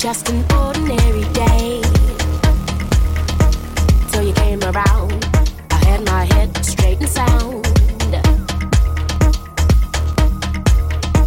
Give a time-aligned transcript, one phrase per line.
[0.00, 1.82] just an ordinary day.
[4.10, 5.12] Till you came around,
[5.70, 7.66] I had my head straight and sound.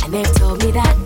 [0.03, 1.02] And they told me that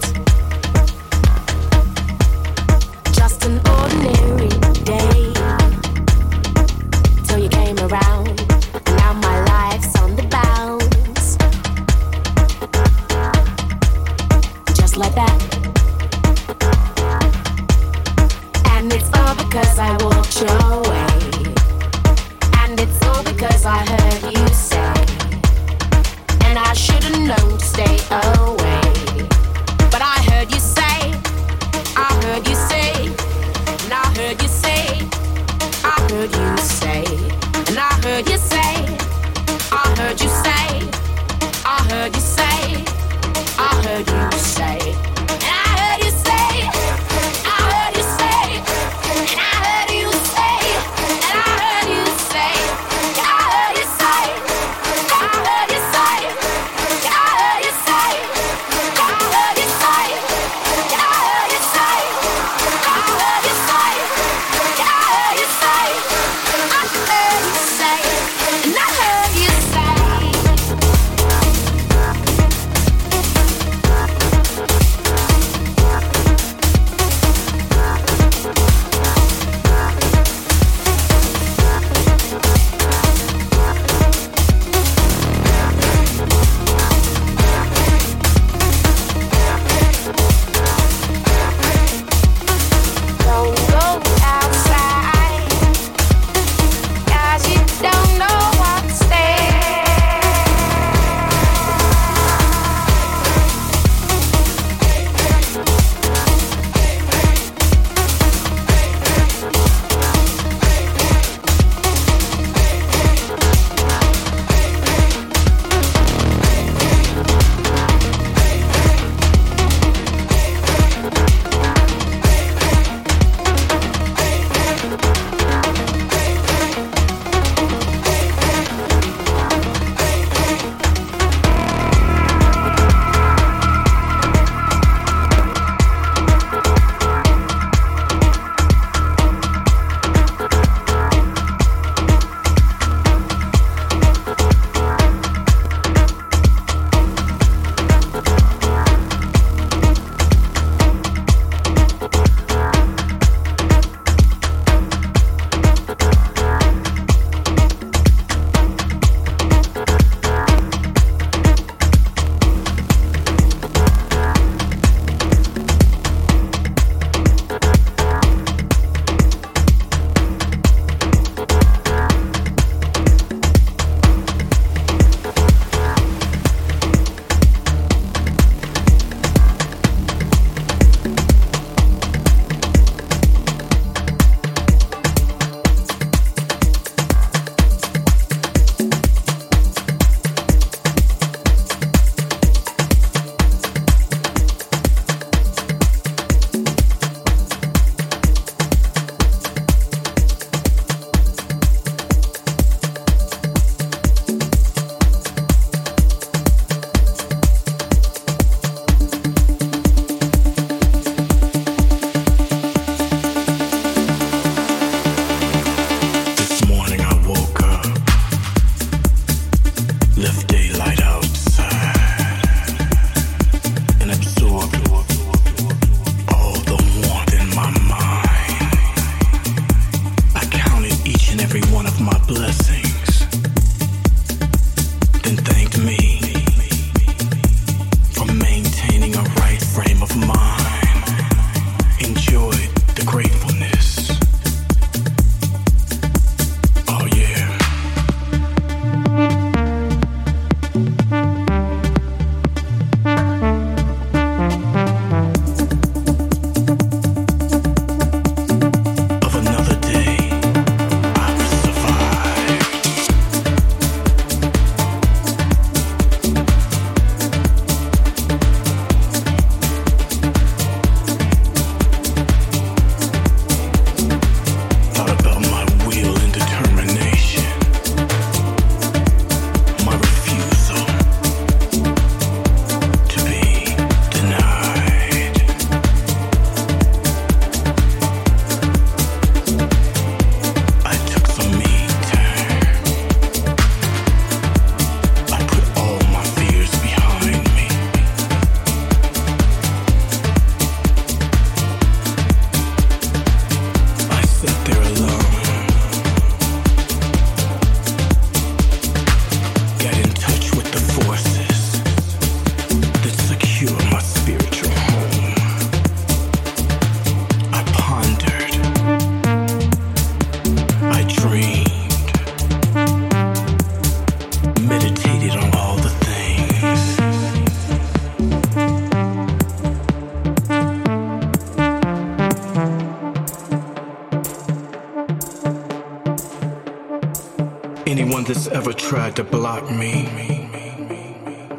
[338.28, 340.50] that's ever tried to block me,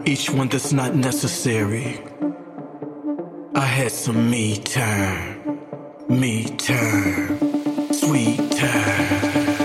[0.05, 1.99] each one that's not necessary.
[3.55, 5.61] I had some me time,
[6.11, 9.58] me time, sweet time.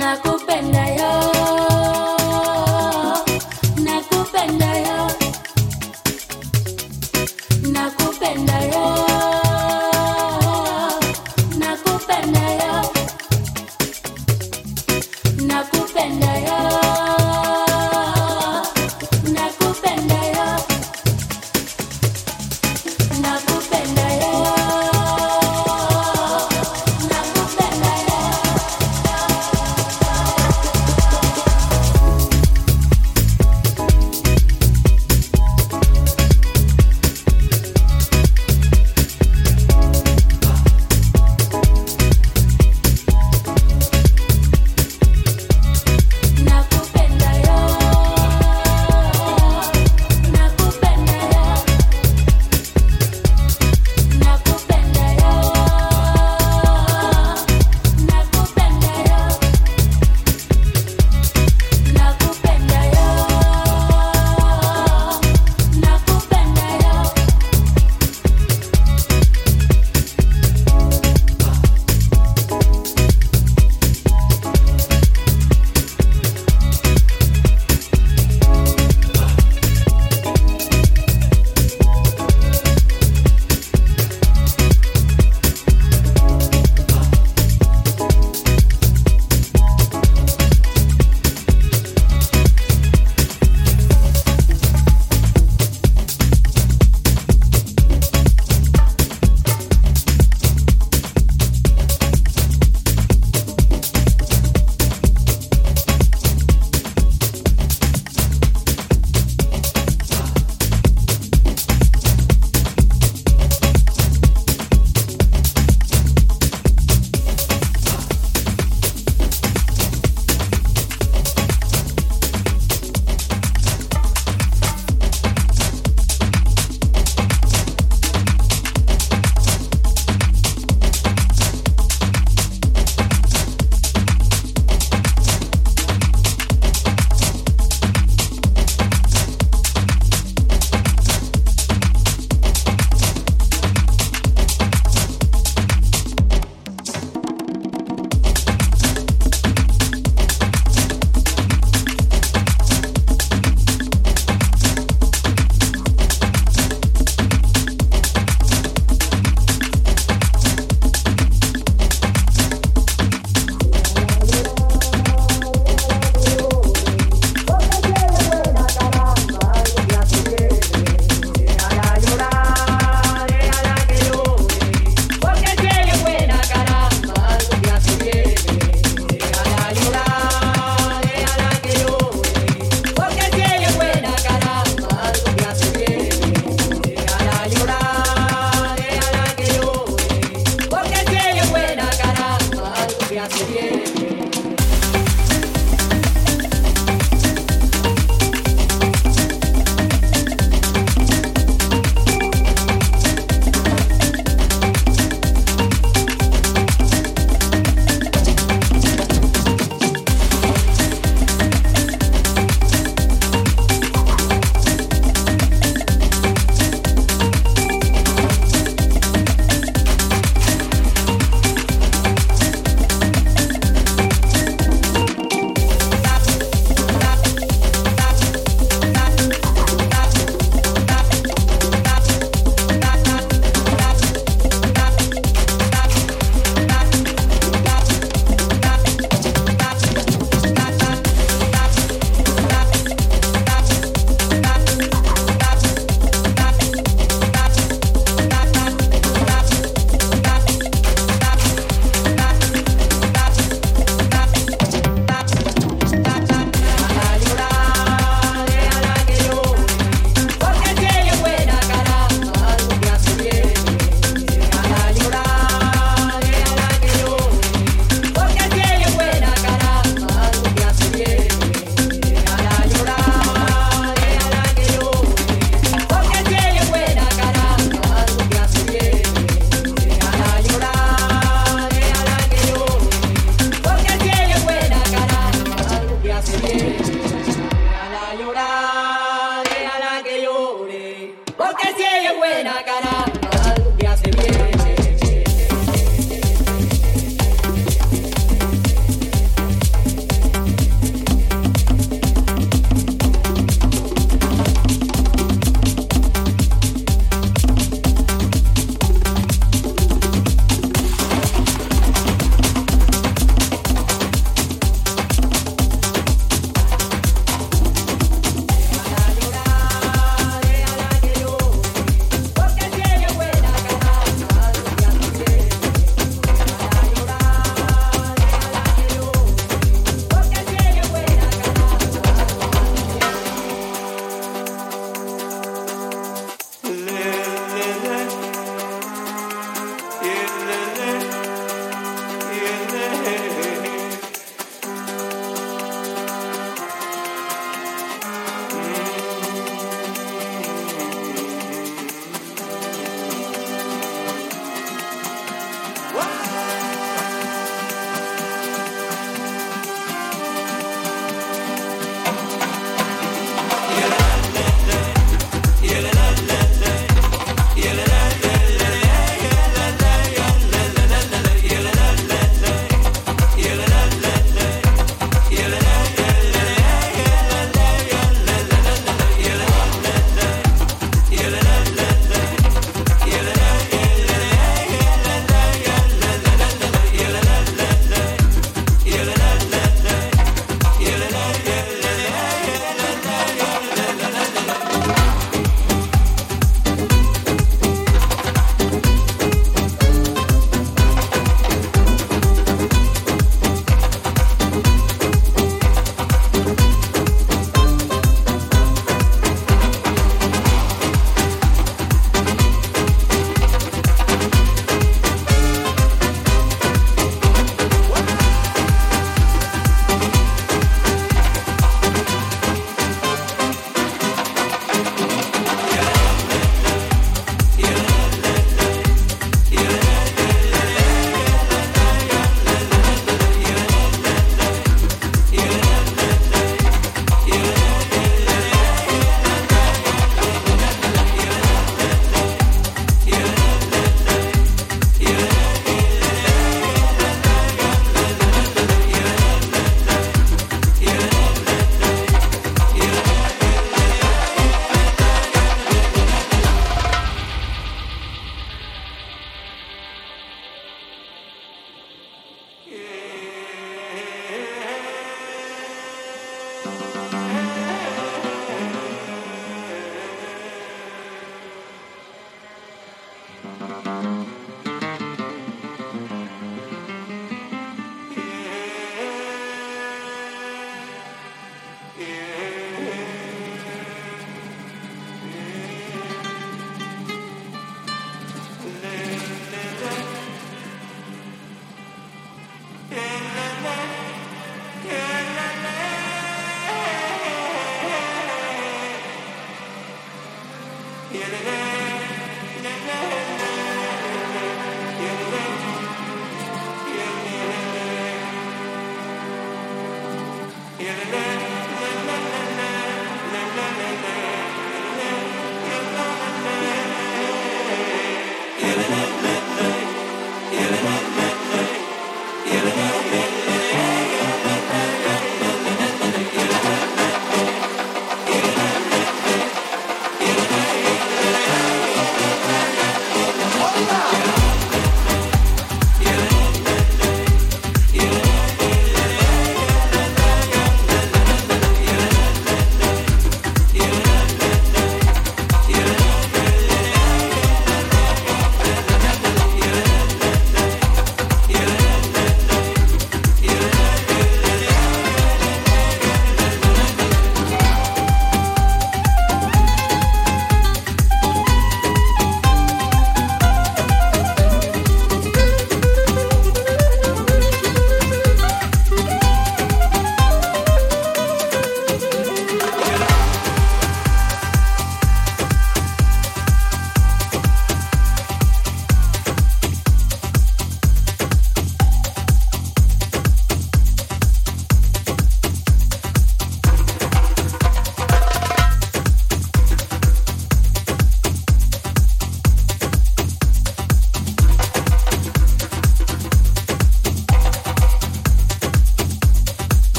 [0.00, 1.59] nakopenda yo.